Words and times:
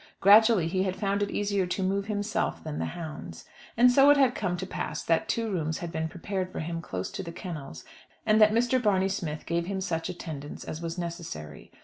Gradually 0.19 0.67
he 0.67 0.81
had 0.81 0.95
found 0.95 1.21
it 1.21 1.29
easier 1.29 1.67
to 1.67 1.83
move 1.83 2.07
himself 2.07 2.63
than 2.63 2.79
the 2.79 2.85
hounds. 2.85 3.45
And 3.77 3.91
so 3.91 4.09
it 4.09 4.17
had 4.17 4.33
come 4.33 4.57
to 4.57 4.65
pass 4.65 5.03
that 5.03 5.29
two 5.29 5.51
rooms 5.51 5.77
had 5.77 5.91
been 5.91 6.07
prepared 6.07 6.51
for 6.51 6.59
him 6.61 6.81
close 6.81 7.11
to 7.11 7.21
the 7.21 7.31
kennels, 7.31 7.83
and 8.25 8.41
that 8.41 8.49
Mr. 8.51 8.81
Barney 8.81 9.09
Smith 9.09 9.45
gave 9.45 9.67
him 9.67 9.79
such 9.79 10.09
attendance 10.09 10.63
as 10.63 10.81
was 10.81 10.97
necessary. 10.97 11.71